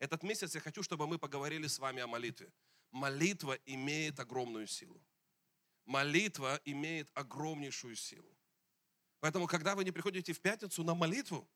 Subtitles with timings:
[0.00, 2.50] Этот месяц я хочу, чтобы мы поговорили с вами о молитве.
[2.90, 5.00] Молитва имеет огромную силу.
[5.84, 8.34] Молитва имеет огромнейшую силу.
[9.20, 11.46] Поэтому, когда вы не приходите в пятницу на молитву,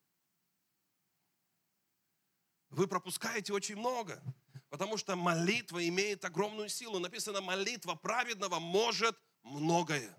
[2.69, 4.21] вы пропускаете очень много,
[4.69, 6.99] потому что молитва имеет огромную силу.
[6.99, 10.15] Написано, молитва праведного может многое.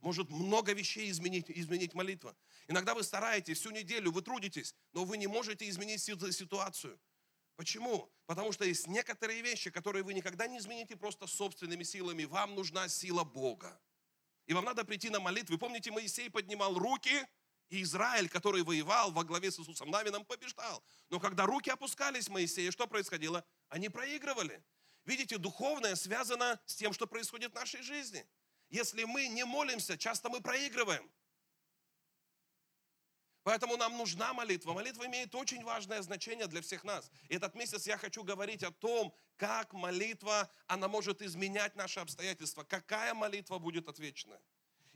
[0.00, 2.36] Может много вещей изменить, изменить молитва.
[2.66, 6.98] Иногда вы стараетесь всю неделю, вы трудитесь, но вы не можете изменить ситуацию.
[7.56, 8.10] Почему?
[8.26, 12.24] Потому что есть некоторые вещи, которые вы никогда не измените просто собственными силами.
[12.24, 13.80] Вам нужна сила Бога.
[14.46, 15.58] И вам надо прийти на молитву.
[15.58, 17.26] Помните, Моисей поднимал руки,
[17.68, 20.84] и Израиль, который воевал во главе с Иисусом Навином, побеждал.
[21.08, 23.44] Но когда руки опускались Моисея, что происходило?
[23.68, 24.62] Они проигрывали.
[25.04, 28.26] Видите, духовное связано с тем, что происходит в нашей жизни.
[28.68, 31.10] Если мы не молимся, часто мы проигрываем.
[33.44, 34.72] Поэтому нам нужна молитва.
[34.72, 37.10] Молитва имеет очень важное значение для всех нас.
[37.28, 42.62] И этот месяц я хочу говорить о том, как молитва, она может изменять наши обстоятельства.
[42.62, 44.40] Какая молитва будет отвечена.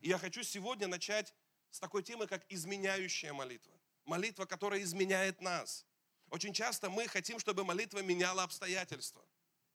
[0.00, 1.34] И я хочу сегодня начать
[1.70, 3.72] с такой темы, как изменяющая молитва.
[4.04, 5.84] Молитва, которая изменяет нас.
[6.30, 9.24] Очень часто мы хотим, чтобы молитва меняла обстоятельства.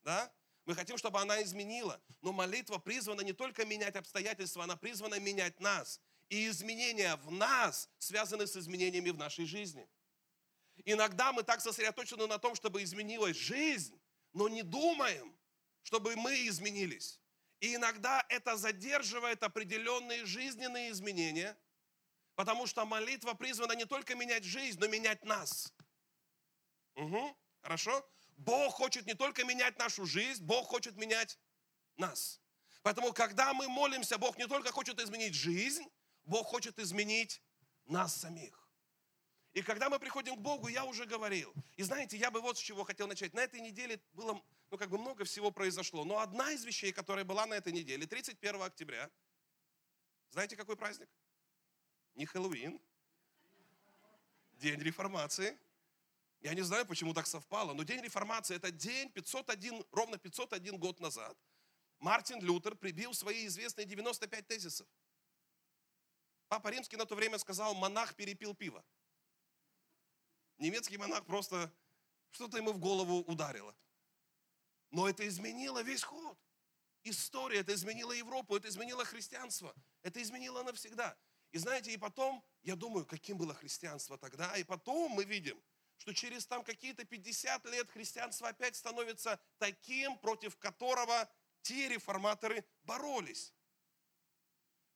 [0.03, 0.31] Да?
[0.65, 2.01] Мы хотим, чтобы она изменила.
[2.21, 5.99] Но молитва призвана не только менять обстоятельства, она призвана менять нас.
[6.31, 9.87] И изменения в нас связаны с изменениями в нашей жизни.
[10.83, 14.01] Иногда мы так сосредоточены на том, чтобы изменилась жизнь,
[14.33, 15.37] но не думаем,
[15.83, 17.19] чтобы мы изменились.
[17.59, 21.55] И иногда это задерживает определенные жизненные изменения–
[22.35, 25.71] Потому что молитва призвана не только менять жизнь, но менять нас.
[26.95, 28.09] Угу, хорошо?
[28.37, 31.37] Бог хочет не только менять нашу жизнь, Бог хочет менять
[31.97, 32.41] нас.
[32.81, 35.85] Поэтому, когда мы молимся, Бог не только хочет изменить жизнь,
[36.25, 37.41] Бог хочет изменить
[37.85, 38.69] нас самих.
[39.53, 41.53] И когда мы приходим к Богу, я уже говорил.
[41.75, 43.33] И знаете, я бы вот с чего хотел начать.
[43.33, 46.05] На этой неделе было, ну как бы много всего произошло.
[46.05, 49.09] Но одна из вещей, которая была на этой неделе, 31 октября,
[50.29, 51.09] знаете, какой праздник?
[52.15, 52.79] не Хэллоуин,
[54.53, 55.57] день реформации.
[56.41, 60.99] Я не знаю, почему так совпало, но день реформации– это день 501, ровно 501 год
[60.99, 61.37] назад.
[61.99, 64.87] Мартин Лютер прибил свои известные 95 тезисов.
[66.51, 68.83] Папа Римский на то время сказал, монах перепил пиво.
[70.57, 71.73] Немецкий монах просто
[72.31, 73.73] что-то ему в голову ударило.
[74.89, 76.37] Но это изменило весь ход.
[77.03, 79.73] История, это изменило Европу, это изменило христианство.
[80.03, 81.17] Это изменило навсегда.
[81.53, 85.57] И знаете, и потом, я думаю, каким было христианство тогда, и потом мы видим,
[85.95, 93.53] что через там какие-то 50 лет христианство опять становится таким, против которого те реформаторы боролись.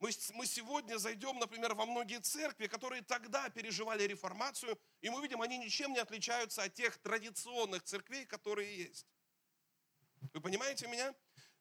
[0.05, 5.41] Мы, мы сегодня зайдем, например, во многие церкви, которые тогда переживали реформацию, и мы видим,
[5.41, 9.07] они ничем не отличаются от тех традиционных церквей, которые есть.
[10.31, 11.11] Вы понимаете меня?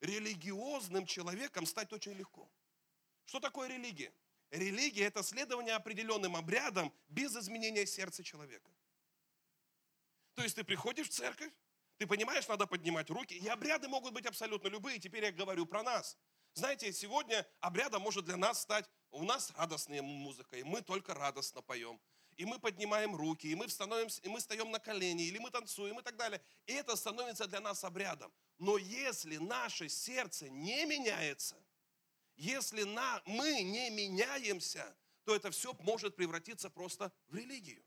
[0.02, 2.46] Религиозным человеком стать очень легко.
[3.24, 4.12] Что такое религия?
[4.50, 8.70] Религия– это следование определенным обрядам без изменения сердца человека.
[10.34, 11.50] То есть ты приходишь в церковь,
[11.96, 14.98] ты понимаешь, надо поднимать руки, и обряды могут быть абсолютно любые.
[14.98, 16.18] Теперь я говорю про нас.
[16.54, 21.62] Знаете, сегодня обрядом может для нас стать, у нас радостная музыка, и мы только радостно
[21.62, 22.00] поем.
[22.36, 25.98] И мы поднимаем руки, и мы, становимся, и мы встаем на колени, или мы танцуем
[25.98, 26.40] и так далее.
[26.66, 28.32] И это становится для нас обрядом.
[28.58, 31.56] Но если наше сердце не меняется,
[32.36, 37.84] если на, мы не меняемся, то это все может превратиться просто в религию.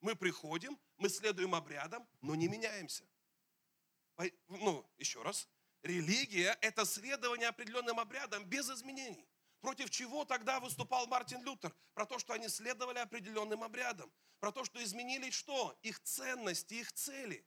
[0.00, 3.04] Мы приходим, мы следуем обрядам, но не меняемся.
[4.48, 5.48] Ну, еще раз.
[5.82, 9.26] Религия– это следование определенным обрядам без изменений.
[9.60, 11.74] Против чего тогда выступал Мартин Лютер?
[11.94, 14.10] Про то, что они следовали определенным обрядам.
[14.38, 15.78] Про то, что изменились что?
[15.82, 17.46] Их ценности, их цели.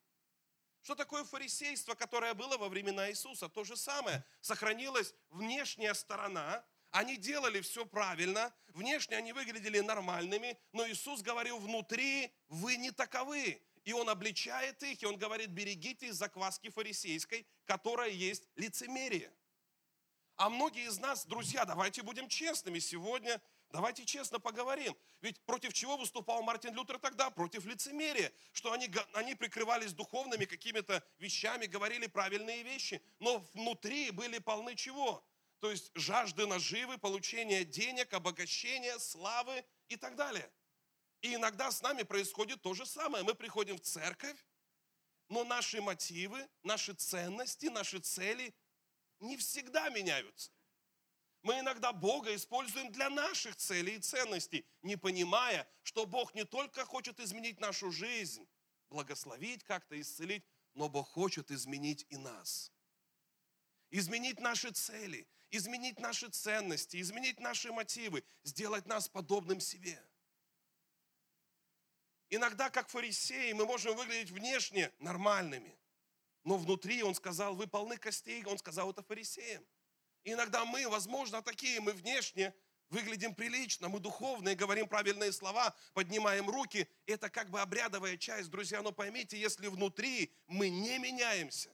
[0.82, 3.50] Что такое фарисейство, которое было во времена Иисуса?
[3.50, 4.24] То же самое.
[4.42, 12.32] Сохранилась внешняя сторона, они делали все правильно, внешне они выглядели нормальными, но Иисус говорил, внутри
[12.50, 13.60] вы не таковы.
[13.84, 19.32] И Он обличает их, и Он говорит, берегитесь закваски фарисейской, которая есть лицемерие.
[20.36, 23.42] А многие из нас, друзья, давайте будем честными, сегодня
[23.74, 24.96] Давайте честно поговорим.
[25.22, 27.32] Ведь против чего выступал Мартин Лютер тогда?
[27.32, 28.32] Против лицемерия.
[28.52, 35.26] Что они, они прикрывались духовными какими-то вещами, говорили правильные вещи, но внутри были полны чего?
[35.60, 40.48] То есть жажды наживы, получения денег, обогащения, славы и так далее.
[41.24, 43.24] И иногда с нами происходит то же самое.
[43.24, 44.38] Мы приходим в церковь,
[45.30, 48.54] но наши мотивы, наши ценности, наши цели
[49.22, 50.52] не всегда меняются.
[51.42, 56.84] Мы иногда Бога используем для наших целей и ценностей, не понимая, что Бог не только
[56.84, 58.46] хочет изменить нашу жизнь,
[58.90, 60.44] благословить как-то, исцелить,
[60.74, 62.70] но Бог хочет изменить и нас.
[63.92, 70.04] Изменить наши цели, изменить наши ценности, изменить наши мотивы, сделать нас подобным себе.
[72.36, 75.78] Иногда, как фарисеи, мы можем выглядеть внешне нормальными,
[76.44, 79.64] но внутри, он сказал, вы полны костей, он сказал это фарисеям.
[80.24, 82.52] И иногда мы, возможно, такие, мы внешне
[82.90, 86.90] выглядим прилично, мы духовные, говорим правильные слова, поднимаем руки.
[87.06, 91.70] Это как бы обрядовая часть, друзья, но поймите, если внутри мы не меняемся,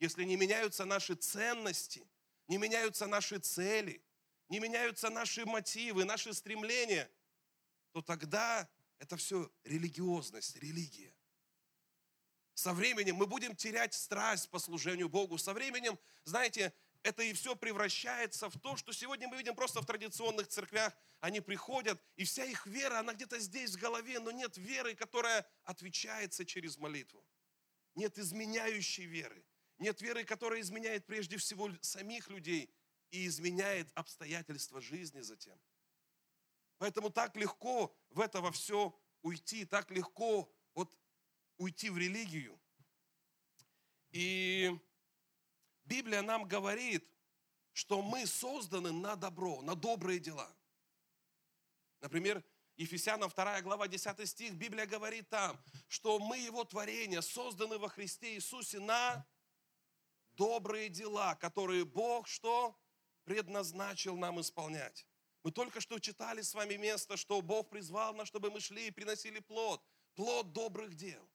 [0.00, 2.04] если не меняются наши ценности,
[2.48, 4.02] не меняются наши цели,
[4.48, 7.08] не меняются наши мотивы, наши стремления,
[7.92, 8.68] то тогда
[9.02, 11.12] это все религиозность, религия.
[12.54, 15.38] Со временем мы будем терять страсть по служению Богу.
[15.38, 16.72] Со временем, знаете,
[17.02, 20.96] это и все превращается в то, что сегодня мы видим просто в традиционных церквях.
[21.18, 25.44] Они приходят, и вся их вера, она где-то здесь в голове, но нет веры, которая
[25.64, 27.26] отвечается через молитву.
[27.96, 29.44] Нет изменяющей веры.
[29.78, 32.72] Нет веры, которая изменяет прежде всего самих людей
[33.10, 35.58] и изменяет обстоятельства жизни затем.
[36.82, 38.92] Поэтому так легко в это во все
[39.22, 40.92] уйти, так легко вот
[41.56, 42.60] уйти в религию.
[44.10, 44.76] И
[45.84, 47.08] Библия нам говорит,
[47.72, 50.52] что мы созданы на добро, на добрые дела.
[52.00, 52.42] Например,
[52.74, 58.34] Ефесянам 2 глава 10 стих, Библия говорит там, что мы Его творение, созданы во Христе
[58.34, 59.24] Иисусе на
[60.32, 62.76] добрые дела, которые Бог что?
[63.22, 65.06] Предназначил нам исполнять.
[65.42, 68.90] Мы только что читали с вами место, что Бог призвал нас, чтобы мы шли и
[68.90, 69.82] приносили плод.
[70.14, 71.28] Плод добрых дел.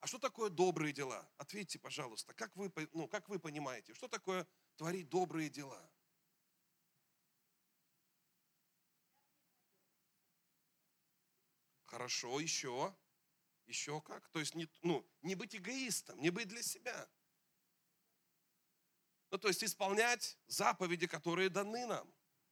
[0.00, 1.28] А что такое добрые дела?
[1.36, 4.46] Ответьте, пожалуйста, как вы, ну, как вы понимаете, что такое
[4.76, 5.90] творить добрые дела?
[11.86, 12.94] Хорошо, еще.
[13.66, 14.26] Еще как?
[14.30, 17.08] То есть не, ну, не быть эгоистом, не быть для себя.
[19.30, 22.10] Ну, то есть исполнять заповеди, которые даны нам.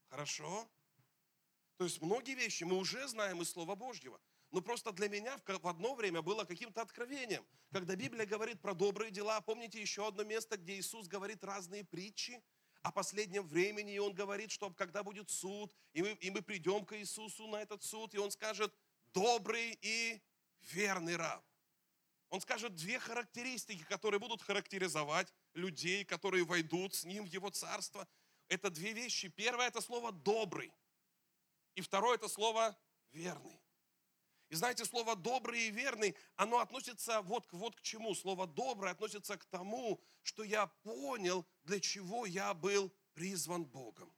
[0.09, 0.69] Хорошо?
[1.77, 4.21] То есть многие вещи мы уже знаем из Слова Божьего.
[4.51, 7.45] Но просто для меня в одно время было каким-то откровением.
[7.71, 12.43] Когда Библия говорит про добрые дела, помните еще одно место, где Иисус говорит разные притчи
[12.83, 16.87] о последнем времени, и Он говорит, что когда будет суд, и мы, и мы придем
[16.87, 18.73] к Иисусу на этот суд, и Он скажет,
[19.13, 20.23] добрый и
[20.73, 21.45] верный раб.
[22.31, 28.07] Он скажет две характеристики, которые будут характеризовать людей, которые войдут с Ним в Его Царство.
[28.49, 29.29] Это две вещи.
[29.29, 30.73] Первое– это слово «добрый».
[31.75, 32.77] И второе– это слово
[33.13, 33.61] «верный».
[34.49, 38.15] И знаете, слово «добрый» и «верный», оно относится вот, вот к чему.
[38.15, 44.15] Слово «добрый» относится к тому, что я понял, для чего я был призван Богом.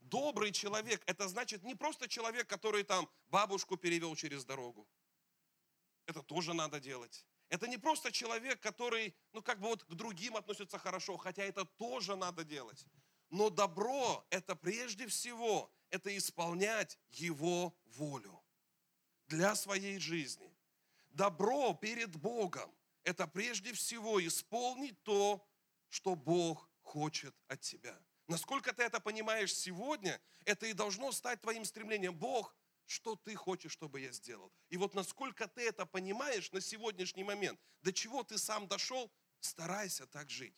[0.00, 4.86] Добрый человек– это значит не просто человек, который там бабушку перевел через дорогу.
[6.06, 7.26] Это тоже надо делать.
[7.48, 11.64] Это не просто человек, который, ну, как бы вот к другим относится хорошо, хотя это
[11.64, 12.86] тоже надо делать.
[13.30, 18.42] Но добро– это прежде всего это исполнять Его волю
[19.26, 20.56] для своей жизни.
[21.10, 22.74] Добро перед Богом–
[23.04, 25.46] это прежде всего исполнить то,
[25.88, 27.96] что Бог хочет от тебя.
[28.26, 32.14] Насколько ты это понимаешь сегодня, это и должно стать твоим стремлением.
[32.14, 32.56] Бог,
[32.86, 34.52] что ты хочешь, чтобы я сделал?
[34.68, 40.06] И вот насколько ты это понимаешь на сегодняшний момент, до чего ты сам дошел, старайся
[40.06, 40.56] так жить.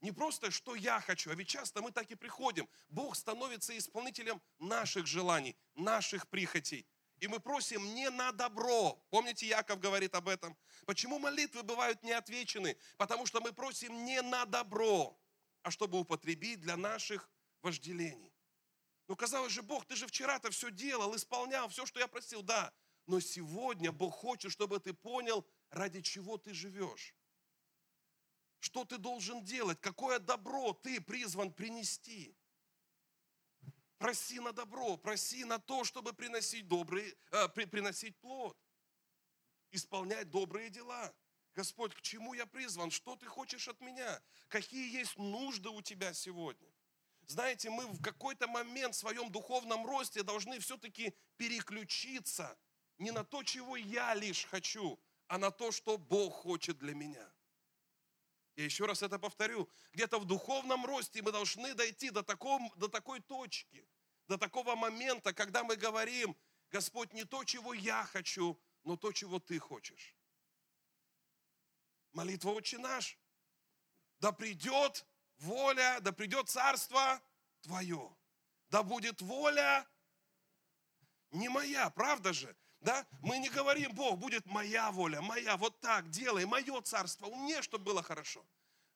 [0.00, 2.68] Не просто, что я хочу, а ведь часто мы так и приходим.
[2.88, 6.86] Бог становится исполнителем наших желаний, наших прихотей.
[7.20, 9.00] И мы просим не на добро.
[9.10, 10.56] Помните, Яков говорит об этом?
[10.86, 12.76] Почему молитвы бывают не отвечены?
[12.96, 15.16] Потому что мы просим не на добро,
[15.62, 17.30] а чтобы употребить для наших
[17.62, 18.31] вожделений.
[19.12, 22.42] Ну, казалось же, Бог, ты же вчера-то все делал, исполнял все, что я просил.
[22.42, 22.72] Да,
[23.06, 27.14] но сегодня Бог хочет, чтобы ты понял, ради чего ты живешь.
[28.58, 29.78] Что ты должен делать?
[29.82, 32.34] Какое добро ты призван принести?
[33.98, 38.56] Проси на добро, проси на то, чтобы приносить, добрый, э, при, приносить плод,
[39.72, 41.14] исполнять добрые дела.
[41.52, 42.90] Господь, к чему я призван?
[42.90, 44.22] Что ты хочешь от меня?
[44.48, 46.72] Какие есть нужды у тебя сегодня?
[47.26, 52.58] Знаете, мы в какой-то момент в своем духовном росте должны все-таки переключиться
[52.98, 54.98] не на то, чего я лишь хочу,
[55.28, 57.32] а на то, что Бог хочет для меня.
[58.56, 59.68] Я еще раз это повторю.
[59.92, 63.88] Где-то в духовном росте мы должны дойти до, таком, до такой точки,
[64.28, 66.36] до такого момента, когда мы говорим,
[66.70, 70.16] Господь, не то, чего я хочу, но то, чего ты хочешь.
[72.12, 73.18] Молитва «Отче наш».
[74.18, 75.06] Да придет
[75.42, 77.20] воля, да придет царство
[77.62, 78.14] Твое.
[78.70, 79.86] Да будет воля
[81.30, 82.56] не моя, правда же?
[82.80, 83.06] Да?
[83.20, 87.62] Мы не говорим, Бог, будет моя воля, моя, вот так, делай, мое царство, у мне,
[87.62, 88.44] чтобы было хорошо.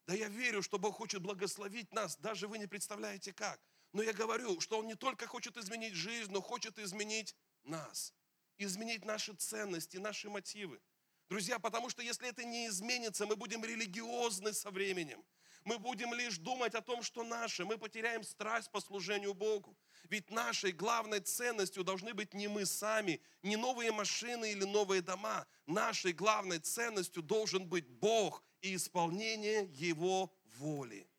[0.06, 3.60] Да я верю, что Бог хочет благословить нас, даже вы не представляете как.
[3.92, 7.34] Но я говорю, что Он не только хочет изменить жизнь, но хочет изменить
[7.64, 8.12] нас.
[8.58, 10.80] Изменить наши ценности, наши мотивы.
[11.28, 15.24] Друзья, потому что если это не изменится, мы будем религиозны со временем.
[15.66, 17.64] Мы будем лишь думать о том, что наше.
[17.64, 19.76] Мы потеряем страсть по служению Богу.
[20.04, 25.44] Ведь нашей главной ценностью должны быть не мы сами, не новые машины или новые дома.
[25.66, 31.10] Нашей главной ценностью должен быть Бог и исполнение Его воли.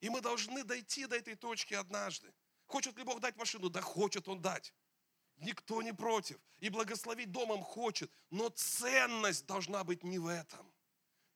[0.00, 2.32] И мы должны дойти до этой точки однажды.
[2.66, 3.68] Хочет ли Бог дать машину?
[3.68, 4.72] Да хочет Он дать.
[5.38, 6.38] Никто не против.
[6.60, 8.12] И благословить домом хочет.
[8.30, 10.72] Но ценность должна быть не в этом.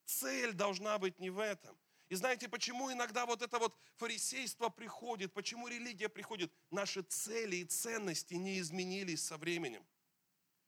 [0.05, 1.77] Цель должна быть не в этом.
[2.09, 6.53] И знаете, почему иногда вот это вот фарисейство приходит, почему религия приходит?
[6.71, 9.85] Наши цели и ценности не изменились со временем.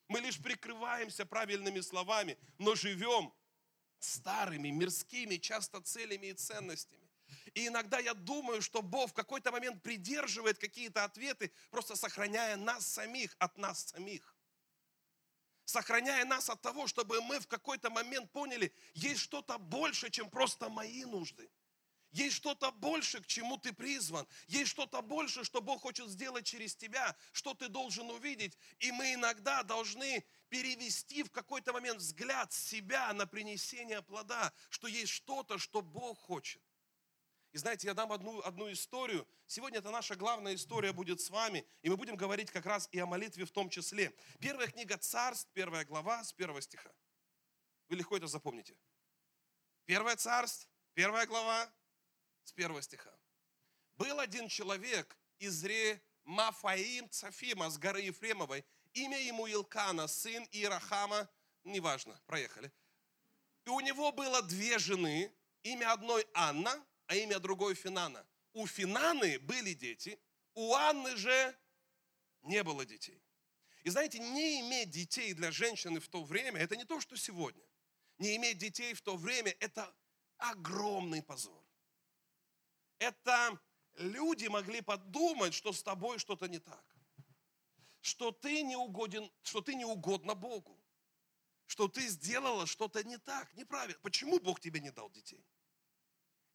[0.08, 3.32] Мы лишь прикрываемся правильными словами, но живем
[3.98, 7.06] старыми, мирскими, часто целями и ценностями.
[7.54, 12.86] И иногда я думаю, что Бог в какой-то момент придерживает какие-то ответы, просто сохраняя нас
[12.86, 14.35] самих от нас самих.
[15.76, 20.70] Сохраняя нас от того, чтобы мы в какой-то момент поняли, есть что-то больше, чем просто
[20.70, 21.50] мои нужды.
[22.12, 24.26] Есть что-то больше, к чему ты призван.
[24.46, 28.56] Есть что-то больше, что Бог хочет сделать через тебя, что ты должен увидеть.
[28.78, 35.12] И мы иногда должны перевести в какой-то момент взгляд себя на принесение плода, что есть
[35.12, 36.62] что-то, что Бог хочет.
[37.56, 39.26] И знаете, я дам одну, одну историю.
[39.46, 42.98] Сегодня это наша главная история будет с вами, и мы будем говорить как раз и
[42.98, 44.14] о молитве в том числе.
[44.40, 46.92] Первая книга Царств, первая глава с первого стиха.
[47.88, 48.76] Вы легко это запомните.
[49.86, 51.72] Первое Царств, первая глава
[52.44, 53.18] с первого стиха.
[53.96, 61.26] Был один человек из Ремафаим Цафима с горы Ефремовой, имя ему Илкана, сын Ирахама,
[61.64, 62.70] неважно, проехали.
[63.64, 68.26] И у него было две жены, имя одной Анна, а имя другой Финана.
[68.52, 70.18] У Финаны были дети,
[70.54, 71.58] у Анны же
[72.42, 73.22] не было детей.
[73.82, 77.64] И знаете, не иметь детей для женщины в то время, это не то, что сегодня.
[78.18, 79.94] Не иметь детей в то время, это
[80.38, 81.62] огромный позор.
[82.98, 83.60] Это
[83.98, 86.84] люди могли подумать, что с тобой что-то не так.
[88.00, 90.82] Что ты не угоден, что ты не угодна Богу.
[91.66, 93.98] Что ты сделала что-то не так, неправильно.
[94.00, 95.44] Почему Бог тебе не дал детей?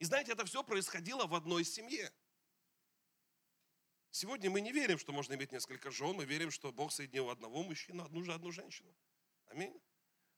[0.02, 2.12] И знаете, это все происходило в одной семье.
[4.10, 7.62] Сегодня мы не верим, что можно иметь несколько жен, мы верим, что Бог соединил одного
[7.62, 8.92] мужчину, одну же одну женщину.
[9.46, 9.80] Аминь.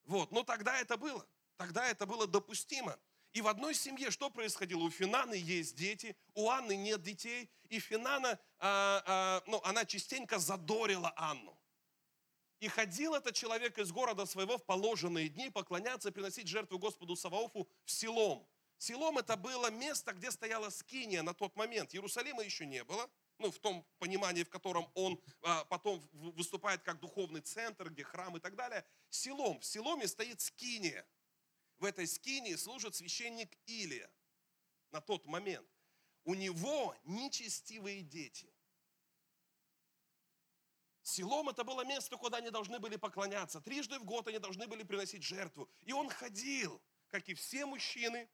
[0.04, 1.26] Вот, но тогда это было.
[1.56, 3.00] Тогда это было допустимо.
[3.32, 4.82] И в одной семье что происходило?
[4.82, 10.40] У Финаны есть дети, у Анны нет детей, и Финана, а, а, ну, она частенько
[10.40, 11.58] задорила Анну.
[12.60, 17.70] И ходил этот человек из города своего в положенные дни поклоняться, приносить жертву Господу Саваофу
[17.86, 18.46] в селом.
[18.78, 21.94] Селом это было место, где стояла Скиния на тот момент.
[21.94, 27.00] Иерусалима еще не было, ну, в том понимании, в котором он а, потом выступает как
[27.00, 28.86] духовный центр, где храм и так далее.
[29.10, 29.60] Селом.
[29.60, 31.06] В Селоме стоит Скиния.
[31.78, 34.10] В этой Скинии служит священник Илия
[34.92, 35.68] на тот момент.
[36.24, 38.54] У него нечестивые дети.
[41.02, 43.60] Селом это было место, куда они должны были поклоняться.
[43.60, 45.70] Трижды в год они должны были приносить жертву.
[45.82, 48.30] И он ходил, как и все мужчины,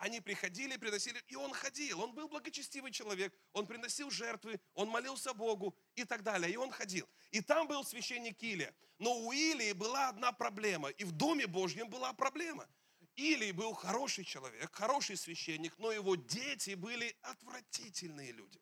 [0.00, 2.00] они приходили, приносили, и он ходил.
[2.00, 6.50] Он был благочестивый человек, он приносил жертвы, он молился Богу и так далее.
[6.52, 7.06] И он ходил.
[7.30, 8.74] И там был священник Илия.
[8.98, 12.66] Но у Илии была одна проблема, и в Доме Божьем была проблема.
[13.14, 18.58] Илий был хороший человек, хороший священник, но его дети были отвратительные люди.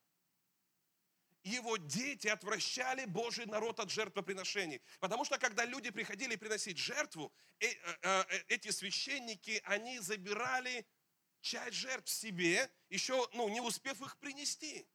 [1.45, 4.83] Его дети отвращали Божий народ от жертвоприношений.
[4.99, 10.85] Потому что когда люди приходили приносить жертву, э, э, э, эти священники, они забирали
[11.41, 14.89] часть жертв себе, еще ну, не успев их принести.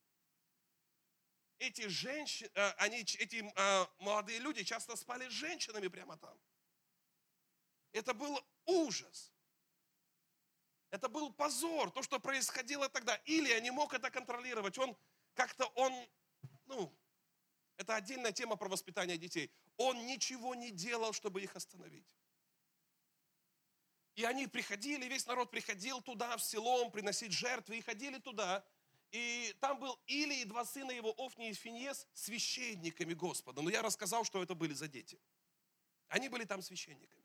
[1.59, 6.38] Эти женщины, э, они, эти э, молодые люди часто спали с женщинами прямо там.
[7.93, 9.31] Это был ужас.
[10.89, 13.15] Это был позор, то, что происходило тогда.
[13.25, 14.77] Или я не мог это контролировать.
[14.77, 14.95] Он
[15.33, 15.91] как-то, он,
[16.65, 16.95] ну,
[17.77, 19.51] это отдельная тема про воспитание детей.
[19.77, 22.05] Он ничего не делал, чтобы их остановить.
[24.15, 28.63] И они приходили, весь народ приходил туда, в селом, приносить жертвы, и ходили туда.
[29.12, 33.62] И там был Или и два сына его, Офни и Финьес, священниками Господа.
[33.62, 35.20] Но я рассказал, что это были за дети.
[36.10, 37.24] Они были там священниками.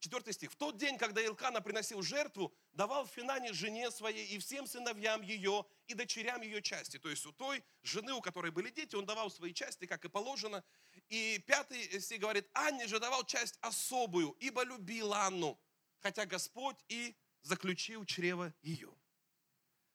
[0.00, 0.52] Четвертый стих.
[0.52, 5.64] В тот день, когда Илкана приносил жертву, давал Финане жене своей и всем сыновьям ее
[5.88, 6.98] и дочерям ее части.
[6.98, 10.08] То есть у той жены, у которой были дети, он давал свои части, как и
[10.08, 10.62] положено.
[11.08, 15.58] И пятый стих говорит, Анне же давал часть особую, ибо любил Анну,
[16.00, 18.92] хотя Господь и заключил чрево ее.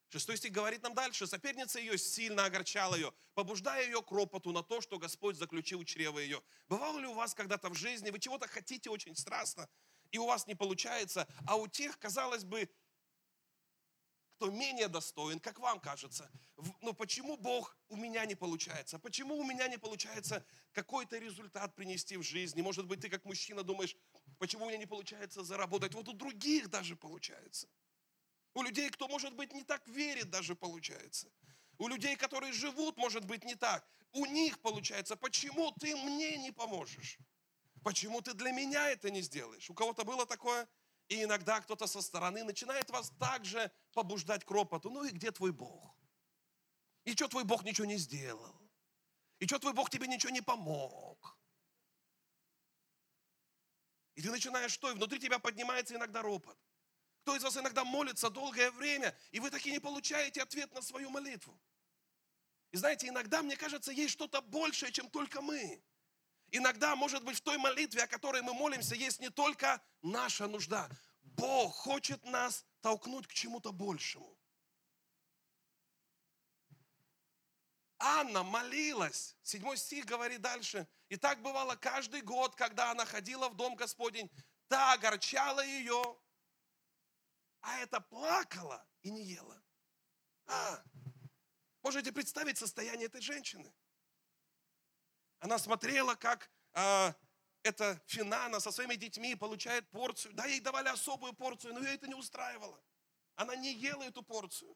[0.09, 4.61] Шестой стих говорит нам дальше, соперница ее сильно огорчала ее, побуждая ее к ропоту на
[4.61, 6.41] то, что Господь заключил чрево ее.
[6.67, 9.67] Бывало ли у вас когда-то в жизни, вы чего-то хотите очень страстно,
[10.11, 12.69] и у вас не получается, а у тех, казалось бы,
[14.35, 16.29] кто менее достоин, как вам кажется.
[16.81, 18.99] Но почему Бог у меня не получается?
[18.99, 22.61] Почему у меня не получается какой-то результат принести в жизни?
[22.61, 23.95] Может быть, ты как мужчина думаешь,
[24.39, 25.93] почему у меня не получается заработать?
[25.93, 27.67] Вот у других даже получается.
[28.53, 31.27] У людей, кто, может быть, не так верит, даже получается.
[31.77, 33.87] У людей, которые живут, может быть, не так.
[34.11, 35.15] У них получается.
[35.15, 37.17] Почему ты мне не поможешь?
[37.83, 39.69] Почему ты для меня это не сделаешь?
[39.69, 40.67] У кого-то было такое?
[41.09, 44.89] И иногда кто-то со стороны начинает вас также побуждать к ропоту.
[44.89, 45.95] Ну и где твой Бог?
[47.05, 48.55] И что твой Бог ничего не сделал?
[49.39, 51.32] И что твой Бог тебе ничего не помог?
[54.15, 54.91] И ты начинаешь что?
[54.91, 56.57] И внутри тебя поднимается иногда ропот.
[57.21, 61.09] Кто из вас иногда молится долгое время, и вы таки не получаете ответ на свою
[61.09, 61.57] молитву?
[62.71, 65.81] И знаете, иногда, мне кажется, есть что-то большее, чем только мы.
[66.51, 70.89] Иногда, может быть, в той молитве, о которой мы молимся, есть не только наша нужда.
[71.21, 74.37] Бог хочет нас толкнуть к чему-то большему.
[78.05, 79.37] Анна молилась.
[79.43, 80.85] Седьмой стих говорит дальше.
[81.07, 84.29] И так бывало каждый год, когда она ходила в дом Господень,
[84.67, 86.03] та огорчала ее,
[87.61, 89.63] а это плакала и не ела.
[90.47, 90.83] А,
[91.81, 93.73] можете представить состояние этой женщины?
[95.39, 97.15] Она смотрела, как а,
[97.63, 100.33] эта Финана со своими детьми получает порцию.
[100.33, 102.83] Да, ей давали особую порцию, но ее это не устраивало.
[103.35, 104.75] Она не ела эту порцию.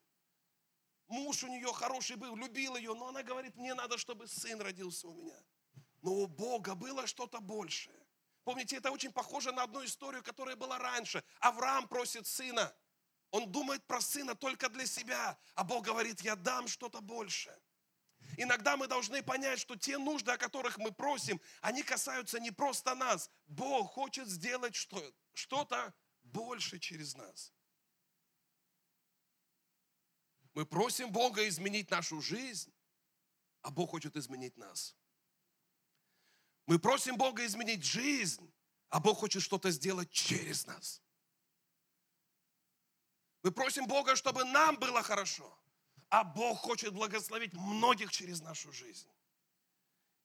[1.07, 5.07] Муж у нее хороший был, любил ее, но она говорит, мне надо, чтобы сын родился
[5.07, 5.39] у меня.
[6.01, 8.05] Но у Бога было что-то большее.
[8.43, 11.23] Помните, это очень похоже на одну историю, которая была раньше.
[11.39, 12.73] Авраам просит сына.
[13.31, 17.59] Он думает про сына только для себя, а Бог говорит, я дам что-то большее.
[18.37, 22.95] Иногда мы должны понять, что те нужды, о которых мы просим, они касаются не просто
[22.95, 23.29] нас.
[23.47, 27.53] Бог хочет сделать что-то больше через нас.
[30.57, 32.73] Мы просим Бога изменить нашу жизнь,
[33.61, 34.95] а Бог хочет изменить нас.
[36.65, 38.51] Мы просим Бога изменить жизнь,
[38.89, 41.03] а Бог хочет что-то сделать через нас.
[43.43, 45.59] Мы просим Бога, чтобы нам было хорошо,
[46.09, 49.11] а Бог хочет благословить многих через нашу жизнь.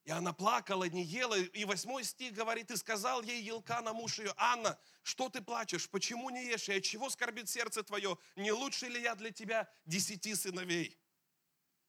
[0.05, 1.35] И она плакала, не ела.
[1.35, 6.29] И восьмой стих говорит, и сказал ей Елкана, муж ее, Анна, что ты плачешь, почему
[6.29, 8.17] не ешь, и от чего скорбит сердце твое?
[8.35, 10.99] Не лучше ли я для тебя десяти сыновей?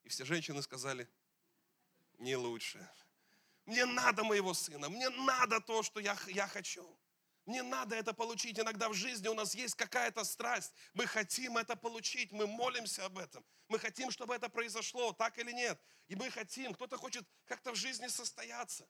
[0.04, 1.08] И все женщины сказали,
[2.18, 2.88] не лучше.
[3.66, 6.96] Мне надо моего сына, мне надо то, что я, я хочу.
[7.46, 8.58] Мне надо это получить.
[8.58, 10.72] Иногда в жизни у нас есть какая-то страсть.
[10.94, 12.32] Мы хотим это получить.
[12.32, 13.44] Мы молимся об этом.
[13.68, 15.80] Мы хотим, чтобы это произошло, так или нет.
[16.08, 16.72] И мы хотим.
[16.72, 18.88] Кто-то хочет как-то в жизни состояться.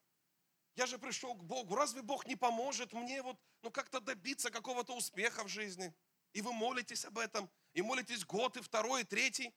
[0.77, 1.75] Я же пришел к Богу.
[1.75, 5.93] Разве Бог не поможет мне вот, ну, как-то добиться какого-то успеха в жизни?
[6.33, 7.51] И вы молитесь об этом.
[7.73, 9.53] И молитесь год, и второй, и третий.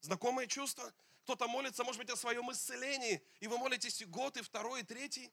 [0.00, 0.92] Знакомое чувство.
[1.24, 3.22] Кто-то молится, может быть, о своем исцелении.
[3.40, 5.30] И вы молитесь и год, и второй, и третий.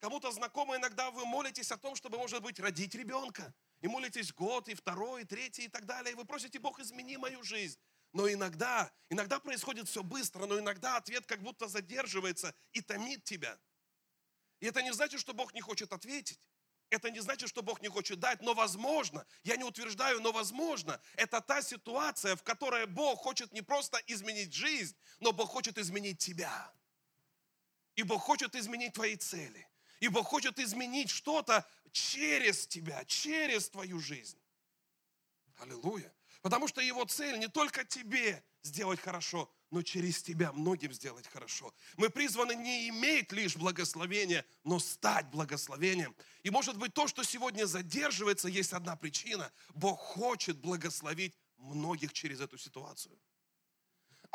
[0.00, 3.54] Кому-то знакомо иногда вы молитесь о том, чтобы, может быть, родить ребенка.
[3.80, 6.12] И молитесь год, и второй, и третий, и так далее.
[6.12, 7.78] И вы просите, Бог, измени мою жизнь.
[8.12, 13.58] Но иногда, иногда происходит все быстро, но иногда ответ как будто задерживается и томит тебя.
[14.60, 16.40] И это не значит, что Бог не хочет ответить.
[16.90, 21.00] Это не значит, что Бог не хочет дать, но возможно, я не утверждаю, но возможно,
[21.16, 26.18] это та ситуация, в которой Бог хочет не просто изменить жизнь, но Бог хочет изменить
[26.18, 26.72] тебя.
[27.96, 29.68] И Бог хочет изменить твои цели.
[30.04, 34.38] И Бог хочет изменить что-то через тебя, через твою жизнь.
[35.56, 36.12] Аллилуйя.
[36.42, 41.72] Потому что его цель не только тебе сделать хорошо, но через тебя многим сделать хорошо.
[41.96, 46.14] Мы призваны не иметь лишь благословения, но стать благословением.
[46.42, 49.50] И может быть то, что сегодня задерживается, есть одна причина.
[49.72, 53.18] Бог хочет благословить многих через эту ситуацию.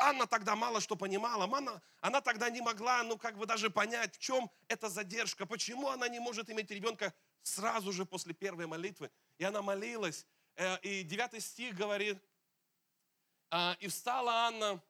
[0.00, 1.48] Анна тогда мало что понимала.
[1.54, 5.88] Анна, она тогда не могла, ну, как бы даже понять, в чем эта задержка, почему
[5.88, 9.10] она не может иметь ребенка сразу же после первой молитвы.
[9.38, 10.26] И она молилась.
[10.56, 12.18] Э, и девятый стих говорит,
[13.50, 14.82] «А, и встала Анна,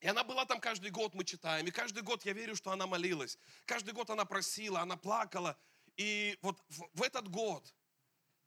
[0.00, 1.66] и она была там каждый год, мы читаем.
[1.66, 3.38] И каждый год я верю, что она молилась.
[3.64, 5.56] Каждый год она просила, она плакала.
[5.96, 7.74] И вот в этот год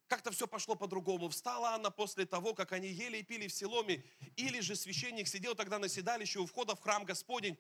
[0.08, 1.30] как-то все пошло по-другому.
[1.30, 4.04] Встала она после того, как они ели и пили в Силоме,
[4.36, 7.58] или же священник сидел тогда на седалище у входа в храм Господень,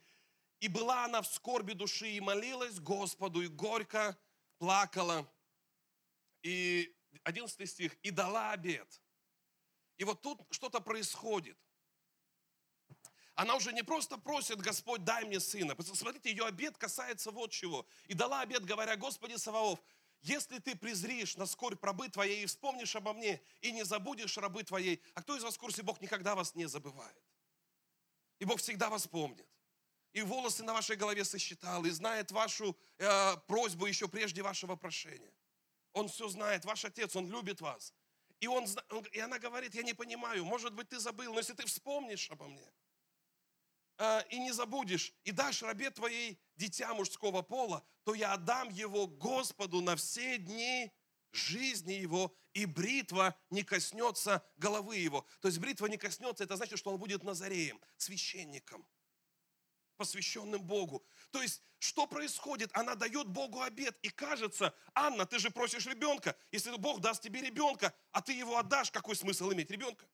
[0.60, 4.18] И была она в скорби души и молилась Господу, и горько
[4.58, 5.32] плакала.
[6.42, 9.02] И 11 стих, и дала обед.
[9.98, 11.58] И вот тут что-то происходит.
[13.36, 15.76] Она уже не просто просит, Господь, дай мне сына.
[15.80, 17.86] Смотрите, ее обед касается вот чего.
[18.08, 19.80] И дала обед, говоря, Господи Саваоф,
[20.22, 24.64] если ты презришь на скорбь рабы твоей и вспомнишь обо мне, и не забудешь рабы
[24.64, 27.22] твоей, а кто из вас в курсе, Бог никогда вас не забывает.
[28.40, 29.48] И Бог всегда вас помнит.
[30.14, 35.32] И волосы на вашей голове сосчитал, и знает вашу э, просьбу еще прежде вашего прошения.
[35.94, 37.94] Он все знает, ваш отец, он любит вас.
[38.40, 38.66] И, он,
[39.12, 42.48] и она говорит, я не понимаю, может быть, ты забыл, но если ты вспомнишь обо
[42.48, 42.72] мне,
[43.98, 49.08] э, и не забудешь, и дашь рабе твоей дитя мужского пола, то я отдам его
[49.08, 50.92] Господу на все дни
[51.32, 55.26] жизни его, и бритва не коснется головы его.
[55.42, 58.88] То есть бритва не коснется, это значит, что он будет назареем, священником,
[59.98, 61.06] посвященным Богу.
[61.32, 62.72] То есть, что происходит?
[62.74, 66.36] Она дает Богу обед, и кажется, Анна, ты же просишь ребенка.
[66.52, 70.08] Если Бог даст тебе ребенка, а ты его отдашь, какой смысл иметь ребенка?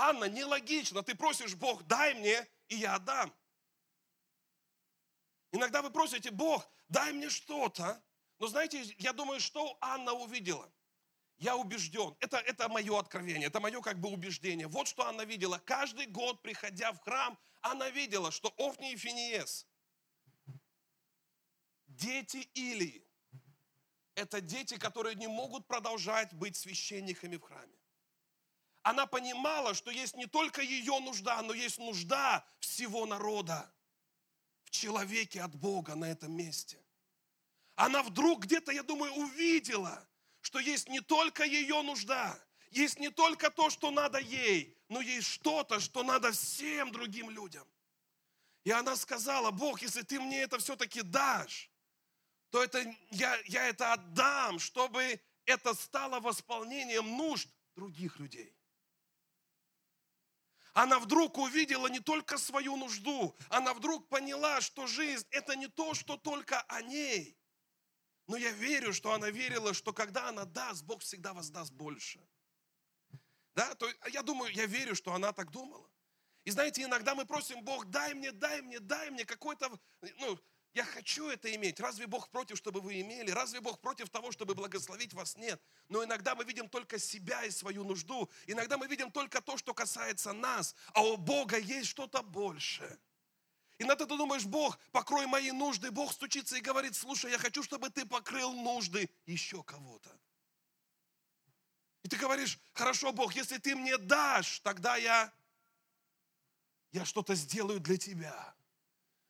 [0.00, 3.34] Анна, нелогично, ты просишь Бог, дай мне, и я отдам.
[5.50, 8.00] Иногда вы просите, Бог, дай мне что-то.
[8.38, 10.72] Но знаете, я думаю, что Анна увидела?
[11.38, 14.68] Я убежден, это, это мое откровение, это мое как бы убеждение.
[14.68, 15.58] Вот что она видела.
[15.64, 19.66] Каждый год, приходя в храм, она видела, что Офни и Финиес,
[21.88, 23.04] дети Илии,
[24.14, 27.77] это дети, которые не могут продолжать быть священниками в храме.
[28.88, 33.70] Она понимала, что есть не только ее нужда, но есть нужда всего народа
[34.64, 36.82] в человеке от Бога на этом месте.
[37.74, 40.08] Она вдруг где-то, я думаю, увидела,
[40.40, 45.26] что есть не только ее нужда, есть не только то, что надо ей, но есть
[45.26, 47.68] что-то, что надо всем другим людям.
[48.64, 51.70] И она сказала, Бог, если ты мне это все-таки дашь,
[52.48, 58.57] то это, я, я это отдам, чтобы это стало восполнением нужд других людей
[60.78, 65.92] она вдруг увидела не только свою нужду, она вдруг поняла, что жизнь– это не то,
[65.92, 67.36] что только о ней.
[68.28, 72.24] Но я верю, что она верила, что когда она даст, Бог всегда воздаст больше.
[73.56, 75.90] Да, то я думаю, я верю, что она так думала.
[76.44, 79.76] И знаете, иногда мы просим Бог, дай мне, дай мне, дай мне какой-то,
[80.20, 80.38] ну,
[80.74, 81.80] я хочу это иметь.
[81.80, 83.30] Разве Бог против, чтобы вы имели?
[83.30, 85.36] Разве Бог против того, чтобы благословить вас?
[85.36, 85.60] Нет.
[85.88, 88.30] Но иногда мы видим только себя и свою нужду.
[88.46, 90.74] Иногда мы видим только то, что касается нас.
[90.92, 92.98] А у Бога есть что-то большее.
[93.78, 95.90] Иногда ты думаешь, Бог, покрой мои нужды.
[95.90, 100.10] Бог стучится и говорит, слушай, я хочу, чтобы ты покрыл нужды еще кого-то.
[102.02, 105.32] И ты говоришь, хорошо, Бог, если ты мне дашь, тогда я,
[106.92, 108.57] я что-то сделаю для тебя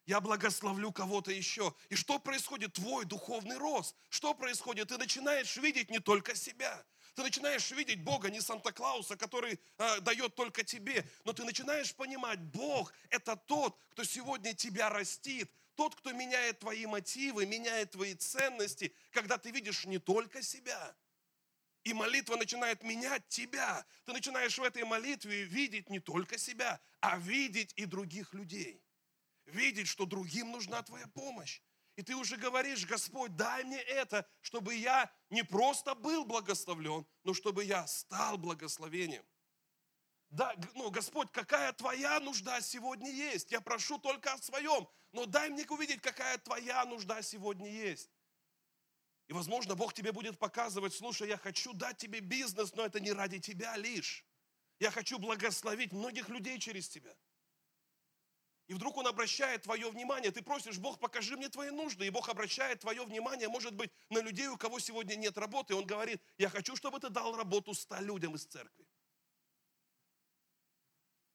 [0.09, 1.75] я благословлю кого-то еще.
[1.91, 2.73] И что происходит?
[2.73, 3.95] Твой духовный рост.
[4.09, 4.89] Что происходит?
[4.89, 6.83] Ты начинаешь видеть не только себя.
[7.15, 12.41] Ты начинаешь видеть Бога, не Санта-Клауса, который э, дает только тебе, но ты начинаешь понимать,
[12.41, 18.95] Бог– это тот, кто сегодня тебя растит, тот, кто меняет твои мотивы, меняет твои ценности,
[19.11, 20.97] когда ты видишь не только себя.
[21.85, 23.85] И молитва начинает менять тебя.
[24.07, 28.83] Ты начинаешь в этой молитве видеть не только себя, а видеть и других людей
[29.49, 31.61] видеть, что другим нужна твоя помощь.
[31.97, 37.35] И ты уже говоришь, Господь, дай мне это, чтобы я не просто был благословлен, но
[37.35, 39.25] чтобы я стал благословением.
[40.31, 43.51] Да, ну, Господь, какая твоя нужда сегодня есть?
[43.51, 48.11] Я прошу только о своем, но дай мне увидеть, какая твоя нужда сегодня есть.
[49.27, 53.13] И, возможно, Бог тебе будет показывать, слушай, я хочу дать тебе бизнес, но это не
[53.13, 54.25] ради тебя лишь.
[54.79, 57.15] Я хочу благословить многих людей через тебя.
[58.69, 62.07] И вдруг Он обращает твое внимание, ты просишь, Бог, покажи мне твои нужды.
[62.07, 65.73] И Бог обращает твое внимание, может быть, на людей, у кого сегодня нет работы.
[65.73, 68.87] И Он говорит, я хочу, чтобы ты дал работу ста людям из церкви.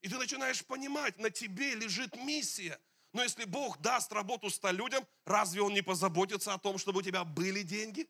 [0.00, 2.80] И ты начинаешь понимать, на тебе лежит миссия.
[3.12, 7.02] Но если Бог даст работу ста людям, разве Он не позаботится о том, чтобы у
[7.02, 8.08] тебя были деньги?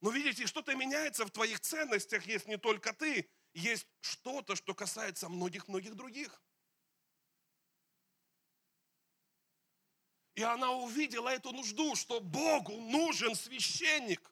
[0.00, 5.28] Но видите, что-то меняется в твоих ценностях, есть не только ты, есть что-то, что касается
[5.28, 6.40] многих-многих других.
[10.36, 14.30] И она увидела эту нужду, что Богу нужен священник.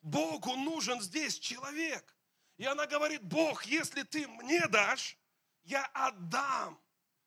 [0.00, 2.16] Богу нужен здесь человек.
[2.56, 5.18] И она говорит, Бог, если ты мне дашь,
[5.64, 6.80] я отдам.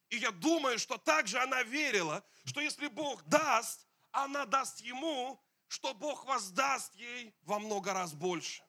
[0.10, 5.94] И я думаю, что также она верила, что если Бог даст, она даст ему, что
[5.94, 8.64] Бог воздаст ей во много раз больше.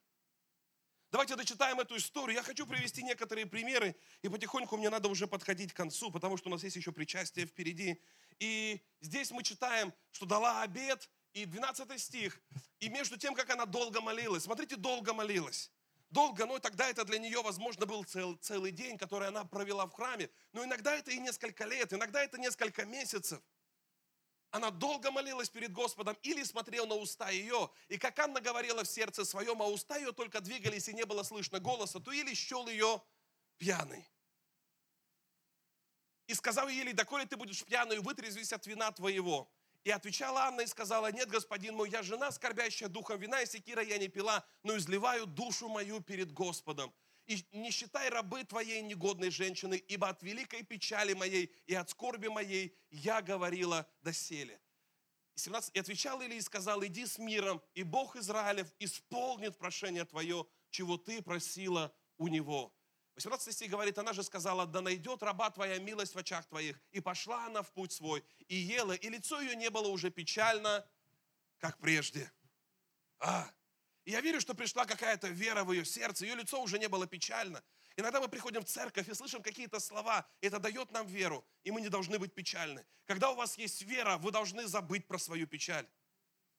[1.13, 2.37] Давайте дочитаем эту историю.
[2.37, 6.49] Я хочу привести некоторые примеры, и потихоньку мне надо уже подходить к концу, потому что
[6.49, 8.01] у нас есть еще причастие впереди.
[8.39, 12.41] И здесь мы читаем, что дала обед, и 12 стих.
[12.81, 15.71] И между тем, как она долго молилась, смотрите, долго молилась.
[16.09, 19.93] Долго, но тогда это для нее, возможно, был цел, целый день, который она провела в
[19.93, 20.31] храме.
[20.55, 23.39] Но иногда это и несколько лет, иногда это несколько месяцев.
[24.53, 27.71] Она долго молилась перед Господом или смотрел на уста ее.
[27.89, 31.23] И как Анна говорила в сердце своем, а уста ее только двигались и не было
[31.23, 33.03] слышно голоса, то или счел ее
[33.57, 34.07] пьяной.
[36.27, 39.51] И сказал Еле, доколе ты будешь пьяной, вытрезвись от вина твоего.
[39.85, 43.83] И отвечала Анна и сказала, нет, господин мой, я жена, скорбящая духом вина, и секира
[43.83, 46.93] я не пила, но изливаю душу мою перед Господом.
[47.33, 52.29] И не считай рабы твоей негодной женщины, ибо от великой печали моей и от скорби
[52.29, 54.61] моей я говорила доселе.
[55.37, 55.75] 17.
[55.75, 60.99] И отвечал Или и сказал, иди с миром, и Бог Израилев исполнит прошение твое, чего
[60.99, 62.75] ты просила у него.
[63.15, 66.79] 18 стих говорит, она же сказала, да найдет раба твоя милость в очах твоих.
[66.91, 70.87] И пошла она в путь свой, и ела, и лицо ее не было уже печально,
[71.57, 72.31] как прежде.
[73.21, 73.51] А,
[74.05, 77.07] и я верю, что пришла какая-то вера в ее сердце, ее лицо уже не было
[77.07, 77.63] печально.
[77.97, 81.81] Иногда мы приходим в церковь и слышим какие-то слова, это дает нам веру, и мы
[81.81, 82.85] не должны быть печальны.
[83.05, 85.87] Когда у вас есть вера, вы должны забыть про свою печаль.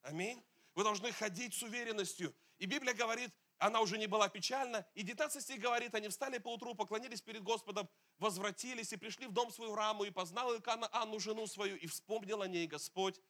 [0.02, 0.42] Аминь.
[0.74, 2.34] Вы должны ходить с уверенностью.
[2.58, 4.86] И Библия говорит, она уже не была печальна.
[4.94, 9.32] И 19 стих говорит, они встали по утру, поклонились перед Господом, возвратились и пришли в
[9.32, 13.20] дом свою раму, и познал Илкана Анну, жену свою, и вспомнил о ней Господь.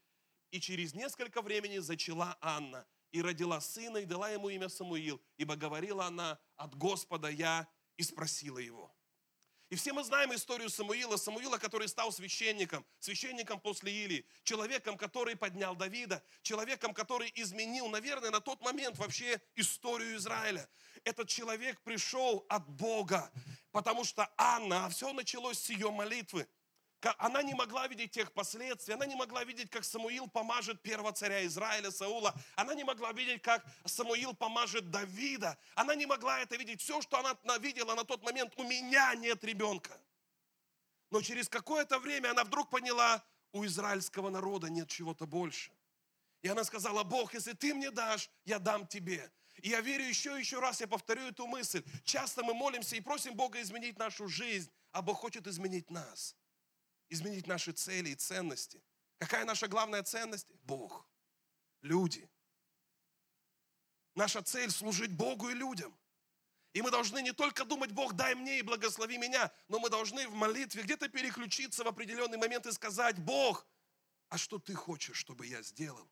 [0.50, 5.54] И через несколько времени зачала Анна, и родила сына, и дала ему имя Самуил, ибо
[5.54, 8.92] говорила она, от Господа я, и спросила его.
[9.70, 15.36] И все мы знаем историю Самуила, Самуила, который стал священником, священником после Илии, человеком, который
[15.36, 20.68] поднял Давида, человеком, который изменил, наверное, на тот момент вообще историю Израиля.
[21.04, 23.30] Этот человек пришел от Бога,
[23.70, 26.48] потому что Анна, а все началось с ее молитвы
[27.18, 31.44] она не могла видеть тех последствий, она не могла видеть, как Самуил помажет первого царя
[31.46, 36.80] Израиля, Саула, она не могла видеть, как Самуил помажет Давида, она не могла это видеть.
[36.80, 40.00] Все, что она видела на тот момент, у меня нет ребенка.
[41.10, 45.70] Но через какое-то время она вдруг поняла, у израильского народа нет чего-то больше.
[46.42, 49.30] И она сказала, Бог, если ты мне дашь, я дам тебе.
[49.62, 51.84] И я верю еще и еще раз, я повторю эту мысль.
[52.04, 56.36] Часто мы молимся и просим Бога изменить нашу жизнь, а Бог хочет изменить нас
[57.08, 58.82] изменить наши цели и ценности.
[59.18, 60.48] Какая наша главная ценность?
[60.62, 61.08] Бог.
[61.82, 62.28] Люди.
[64.14, 65.96] Наша цель служить Богу и людям.
[66.72, 70.26] И мы должны не только думать, Бог, дай мне и благослови меня, но мы должны
[70.28, 73.64] в молитве где-то переключиться в определенный момент и сказать, Бог,
[74.28, 76.10] а что ты хочешь, чтобы я сделал?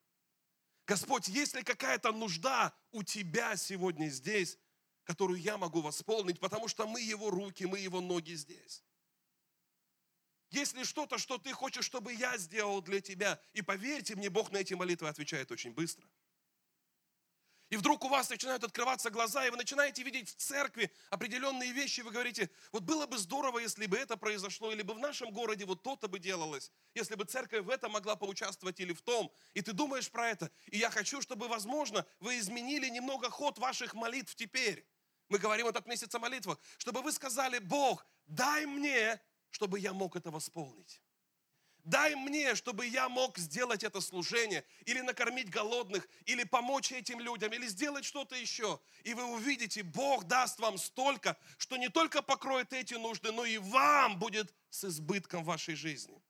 [0.87, 4.59] Господь, есть ли какая-то нужда у тебя сегодня здесь,
[5.05, 8.85] которую я могу восполнить, потому что мы его руки, мы его ноги здесь.
[10.53, 13.41] Есть ли что-то, что ты хочешь, чтобы я сделал для тебя?
[13.55, 16.07] И поверьте мне, Бог на эти молитвы отвечает очень быстро.
[17.71, 22.03] И вдруг у вас начинают открываться глаза, и вы начинаете видеть в церкви определенные вещи.
[22.03, 25.65] Вы говорите, вот было бы здорово, если бы это произошло, или бы в нашем городе
[25.65, 29.33] вот то-то бы делалось, если бы церковь в этом могла поучаствовать или в том.
[29.55, 30.51] И ты думаешь про это.
[30.67, 34.87] И я хочу, чтобы, возможно, вы изменили немного ход ваших молитв теперь.
[35.31, 36.59] Мы говорим этот месяц о молитвах.
[36.77, 39.19] Чтобы вы сказали, Бог, дай мне
[39.53, 41.01] чтобы я мог это восполнить.
[41.85, 47.53] Дай мне, чтобы я мог сделать это служение, или накормить голодных, или помочь этим людям,
[47.53, 48.81] или сделать что-то еще.
[49.03, 53.59] И вы увидите, Бог даст вам столько, что не только покроет эти нужды, но и
[53.59, 56.23] вам будет с избытком вашей жизни.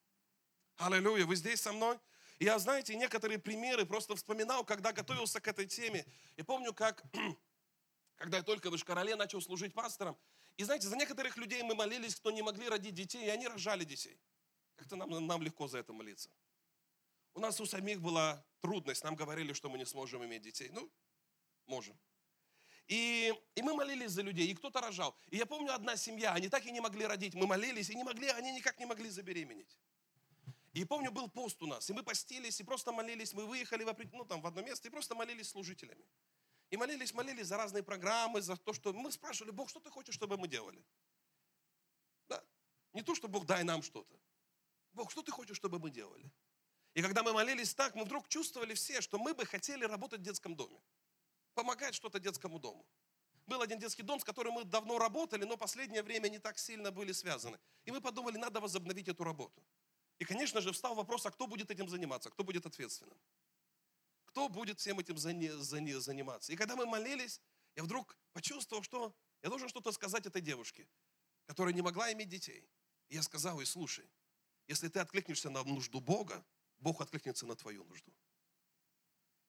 [0.78, 1.98] Аллилуйя, вы здесь со мной?
[2.38, 6.06] Я, знаете, некоторые примеры просто вспоминал, когда готовился к этой теме.
[6.36, 7.04] И помню, как,
[8.16, 10.16] когда я только в Ишкарале начал служить пастором,
[10.56, 13.84] и знаете, за некоторых людей мы молились, кто не могли родить детей, и они рожали
[13.84, 14.18] детей.
[14.76, 16.30] Как-то нам, нам легко за это молиться.
[17.34, 20.70] У нас у самих была трудность, нам говорили, что мы не сможем иметь детей.
[20.72, 20.90] Ну,
[21.66, 21.98] можем.
[22.88, 25.16] И, и мы молились за людей, и кто-то рожал.
[25.30, 27.34] И я помню, одна семья, они так и не могли родить.
[27.34, 29.78] Мы молились, и не могли, они никак не могли забеременеть.
[30.74, 33.34] И помню, был пост у нас, и мы постились, и просто молились.
[33.34, 36.04] Мы выехали в, ну, там, в одно место и просто молились служителями.
[36.72, 40.14] И молились, молились за разные программы, за то, что мы спрашивали, Бог, что ты хочешь,
[40.14, 40.82] чтобы мы делали?
[42.28, 42.42] Да.
[42.94, 44.18] Не то, что Бог, дай нам что-то.
[44.94, 46.30] Бог, что ты хочешь, чтобы мы делали?
[46.94, 50.22] И когда мы молились так, мы вдруг чувствовали все, что мы бы хотели работать в
[50.22, 50.80] детском доме.
[51.52, 52.86] Помогать что-то детскому дому.
[53.46, 56.90] Был один детский дом, с которым мы давно работали, но последнее время не так сильно
[56.90, 57.58] были связаны.
[57.84, 59.62] И мы подумали, надо возобновить эту работу.
[60.18, 63.18] И, конечно же, встал вопрос, а кто будет этим заниматься, кто будет ответственным.
[64.32, 66.52] Кто будет всем этим заниматься?
[66.54, 67.38] И когда мы молились,
[67.76, 70.88] я вдруг почувствовал, что я должен что-то сказать этой девушке,
[71.44, 72.66] которая не могла иметь детей.
[73.10, 74.10] И я сказал ей, слушай,
[74.68, 76.42] если ты откликнешься на нужду Бога,
[76.78, 78.10] Бог откликнется на твою нужду.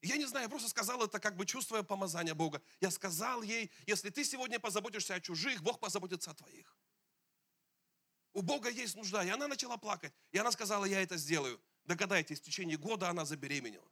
[0.02, 2.62] Я не знаю, я просто сказал это, как бы чувствуя помазание Бога.
[2.82, 6.78] Я сказал ей, если ты сегодня позаботишься о чужих, Бог позаботится о твоих.
[8.34, 9.24] У Бога есть нужда.
[9.24, 10.14] И она начала плакать.
[10.34, 11.62] И она сказала, я это сделаю.
[11.86, 13.90] Догадайтесь, в течение года она забеременела.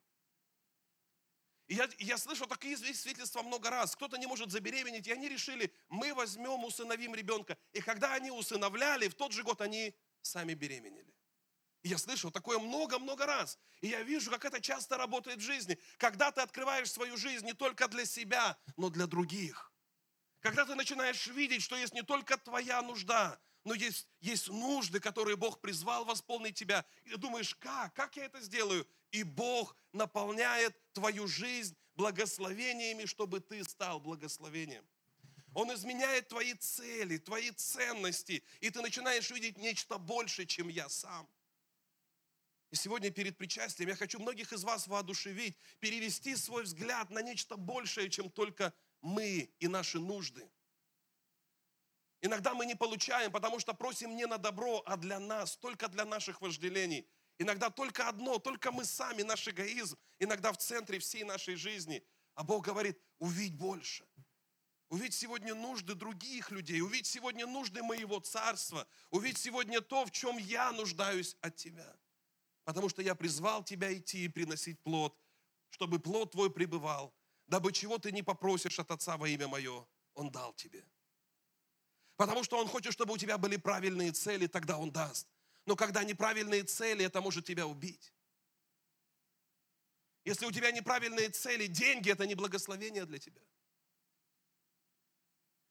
[1.72, 3.96] И я, я слышал такие свидетельства много раз.
[3.96, 7.58] Кто-то не может забеременеть, и они решили, мы возьмем, усыновим ребенка.
[7.72, 11.16] И когда они усыновляли, в тот же год они сами беременели.
[11.84, 13.58] И я слышал такое много-много раз.
[13.80, 15.80] И я вижу, как это часто работает в жизни.
[15.96, 19.72] Когда ты открываешь свою жизнь не только для себя, но для других.
[20.42, 25.38] Когда ты начинаешь видеть, что есть не только твоя нужда, но есть, есть нужды, которые
[25.38, 26.84] Бог призвал восполнить тебя.
[27.06, 27.94] И ты думаешь, как?
[27.94, 28.86] Как я это сделаю?
[29.12, 34.88] И Бог наполняет твою жизнь благословениями, чтобы ты стал благословением.
[35.54, 41.30] Он изменяет твои цели, твои ценности, и ты начинаешь видеть нечто большее, чем я сам.
[42.72, 47.58] И сегодня перед причастием я хочу многих из вас воодушевить, перевести свой взгляд на нечто
[47.58, 50.50] большее, чем только мы и наши нужды.
[52.22, 56.06] Иногда мы не получаем, потому что просим не на добро, а для нас, только для
[56.06, 57.10] наших вожделений.
[57.42, 62.04] Иногда только одно, только мы сами, наш эгоизм, иногда в центре всей нашей жизни.
[62.36, 64.06] А Бог говорит, увидь больше.
[64.90, 70.38] Увидь сегодня нужды других людей, увидь сегодня нужды моего царства, увидь сегодня то, в чем
[70.38, 71.96] я нуждаюсь от тебя
[72.64, 75.18] потому что я призвал тебя идти и приносить плод,
[75.70, 77.14] чтобы плод твой пребывал,
[77.48, 80.86] дабы чего ты не попросишь от Отца во имя Мое, Он дал тебе.
[82.16, 85.28] Потому что Он хочет, чтобы у тебя были правильные цели, тогда Он даст.
[85.72, 88.12] Но когда неправильные цели, это может тебя убить.
[90.26, 93.42] Если у тебя неправильные цели, деньги– это не благословение для тебя.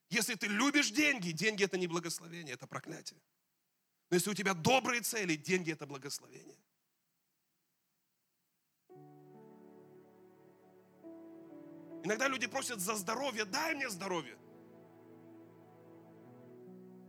[0.08, 3.20] Если ты любишь деньги, деньги– это не благословение, это проклятие.
[4.08, 6.56] Но если у тебя добрые цели, деньги– это благословение.
[12.04, 14.38] Иногда люди просят за здоровье, дай мне здоровье.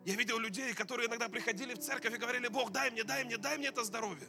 [0.06, 3.38] Я видел людей, которые иногда приходили в церковь и говорили, Бог, дай мне, дай мне,
[3.38, 4.28] дай мне это здоровье.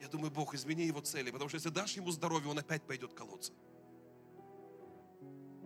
[0.00, 3.14] Я думаю, Бог, измени его цели, потому что если дашь ему здоровье, он опять пойдет
[3.14, 3.52] колоться.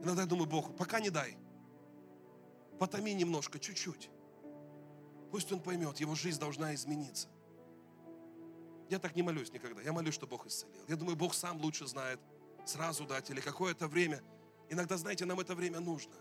[0.03, 1.37] Иногда я думаю, Бог, пока не дай.
[2.79, 4.11] Потоми немножко, чуть-чуть.
[5.31, 7.29] Пусть он поймет, его жизнь должна измениться.
[8.89, 9.81] Я так не молюсь никогда.
[9.83, 10.85] Я молюсь, что Бог исцелил.
[10.89, 12.19] Я думаю, Бог сам лучше знает,
[12.67, 14.23] сразу дать или какое-то время.
[14.69, 16.15] Иногда, знаете, нам это время нужно.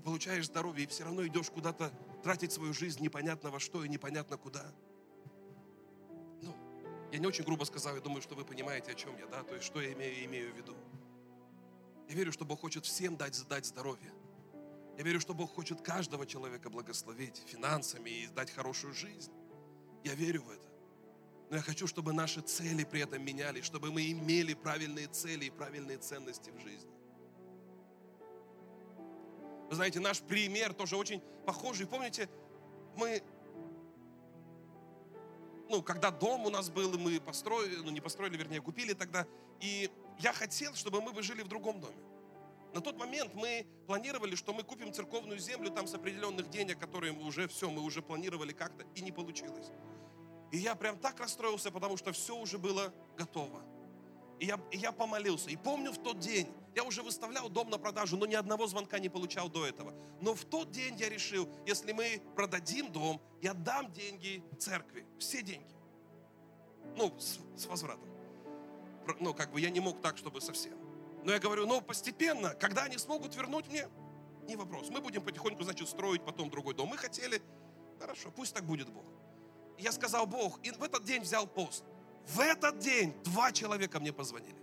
[0.00, 3.88] Ты получаешь здоровье и все равно идешь куда-то тратить свою жизнь непонятно во что и
[3.88, 4.64] непонятно куда.
[6.40, 6.56] Ну,
[7.12, 9.54] я не очень грубо сказал, я думаю, что вы понимаете, о чем я, да, то
[9.54, 10.74] есть что я имею, имею в виду.
[12.08, 14.10] Я верю, что Бог хочет всем дать, дать здоровье.
[14.96, 19.30] Я верю, что Бог хочет каждого человека благословить финансами и дать хорошую жизнь.
[20.02, 20.66] Я верю в это.
[21.50, 25.50] Но я хочу, чтобы наши цели при этом менялись, чтобы мы имели правильные цели и
[25.50, 26.99] правильные ценности в жизни.
[29.70, 31.86] Вы знаете, наш пример тоже очень похожий.
[31.86, 32.28] Помните,
[32.96, 33.22] мы,
[35.68, 39.28] ну, когда дом у нас был, мы построили, ну, не построили, вернее, купили тогда,
[39.60, 41.94] и я хотел, чтобы мы бы жили в другом доме.
[42.74, 47.12] На тот момент мы планировали, что мы купим церковную землю там с определенных денег, которые
[47.12, 49.70] мы уже все, мы уже планировали как-то, и не получилось.
[50.50, 53.62] И я прям так расстроился, потому что все уже было готово.
[54.40, 55.50] И я, и я помолился.
[55.50, 58.98] И помню в тот день, я уже выставлял дом на продажу, но ни одного звонка
[58.98, 59.94] не получал до этого.
[60.20, 65.42] Но в тот день я решил, если мы продадим дом, я дам деньги церкви, все
[65.42, 65.74] деньги.
[66.96, 68.08] Ну, с, с возвратом.
[69.20, 70.74] Ну, как бы я не мог так, чтобы совсем.
[71.22, 73.88] Но я говорю, ну, постепенно, когда они смогут вернуть мне,
[74.48, 74.88] не вопрос.
[74.88, 76.88] Мы будем потихоньку, значит, строить потом другой дом.
[76.88, 77.42] Мы хотели,
[77.98, 79.04] хорошо, пусть так будет Бог
[79.80, 81.84] я сказал, Бог, и в этот день взял пост.
[82.34, 84.56] В этот день два человека мне позвонили.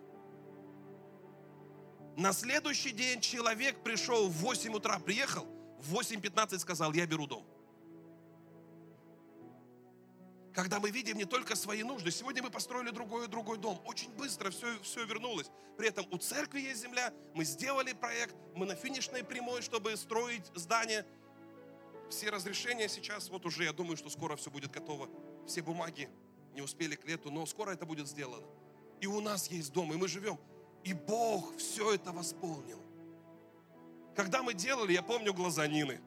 [2.16, 5.46] На следующий день человек пришел в 8 утра, приехал,
[5.80, 7.46] в 8.15 сказал, я беру дом.
[10.54, 14.50] Когда мы видим не только свои нужды, сегодня мы построили другой другой дом, очень быстро
[14.50, 15.52] все, все вернулось.
[15.78, 20.46] При этом у церкви есть земля, мы сделали проект, мы на финишной прямой, чтобы строить
[20.56, 21.06] здание–
[22.10, 25.10] все разрешения сейчас, вот уже, я думаю, что скоро все будет готово.
[25.46, 26.10] Все бумаги
[26.58, 28.46] не успели к лету, но скоро это будет сделано.
[29.00, 30.40] И у нас есть дом, и мы живем.
[30.84, 32.82] И Бог все это восполнил.
[34.16, 36.02] Когда мы делали, я помню глаза Нины.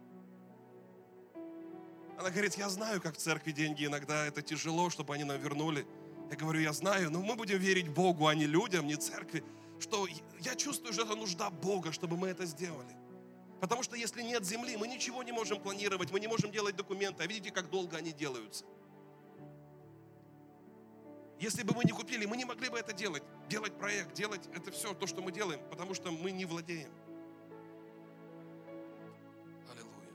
[2.18, 5.86] Она говорит, я знаю, как в церкви деньги иногда это тяжело, чтобы они нам вернули.
[6.30, 9.44] Я говорю, я знаю, но мы будем верить Богу, а не людям, не церкви.
[9.78, 10.08] что
[10.40, 12.96] я чувствую, что это нужда Бога, чтобы мы это сделали.
[13.60, 17.22] Потому что если нет земли, мы ничего не можем планировать, мы не можем делать документы.
[17.22, 18.64] А видите, как долго они делаются.
[21.40, 23.22] Если бы мы не купили, мы не могли бы это делать.
[23.48, 26.92] Делать проект, делать это все, то, что мы делаем, потому что мы не владеем.
[29.72, 30.12] Аллилуйя.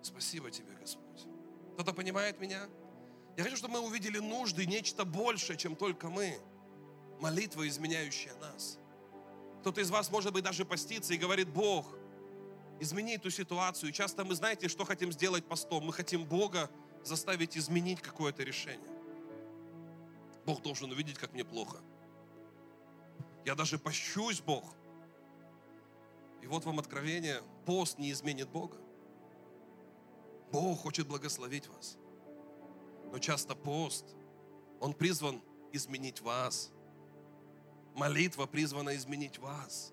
[0.00, 1.26] Спасибо тебе, Господь.
[1.74, 2.66] Кто-то понимает меня?
[3.36, 6.38] Я хочу, чтобы мы увидели нужды, нечто большее, чем только мы.
[7.20, 8.78] Молитва, изменяющая нас.
[9.60, 11.86] Кто-то из вас, может быть, даже постится и говорит, Бог,
[12.80, 13.90] измени эту ситуацию.
[13.90, 15.84] И часто мы, знаете, что хотим сделать постом?
[15.84, 16.70] Мы хотим Бога
[17.08, 18.88] заставить изменить какое-то решение.
[20.46, 21.78] Бог должен увидеть, как мне плохо.
[23.44, 24.74] Я даже пощусь, Бог.
[26.42, 28.78] И вот вам откровение, пост не изменит Бога.
[30.52, 31.98] Бог хочет благословить вас.
[33.10, 34.04] Но часто пост,
[34.80, 35.42] он призван
[35.72, 36.70] изменить вас–
[37.98, 39.92] Молитва призвана изменить вас.